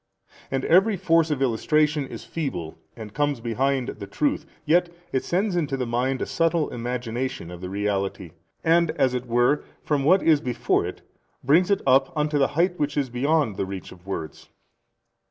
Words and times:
And 0.49 0.65
every 0.65 0.97
force 0.97 1.29
of 1.29 1.43
illustration 1.43 2.07
is 2.07 2.25
feeble 2.25 2.79
and 2.95 3.13
comes 3.13 3.39
behind 3.39 3.87
the 3.89 4.07
truth, 4.07 4.47
yet 4.65 4.89
it 5.11 5.23
sends 5.23 5.55
into 5.55 5.77
the 5.77 5.85
mind 5.85 6.23
a 6.23 6.25
subtil 6.25 6.71
imagination 6.73 7.51
of 7.51 7.61
the 7.61 7.69
reality 7.69 8.31
and 8.63 8.89
as 8.97 9.13
it 9.13 9.27
were 9.27 9.63
from 9.83 10.03
what 10.03 10.23
is 10.23 10.41
before 10.41 10.87
it, 10.87 11.03
brings 11.43 11.69
it 11.69 11.83
up 11.85 12.11
unto 12.17 12.39
the 12.39 12.47
height 12.57 12.79
which 12.79 12.97
is 12.97 13.11
beyond 13.11 13.57
the 13.57 13.65
reach 13.67 13.91
of 13.91 14.07
words. 14.07 14.49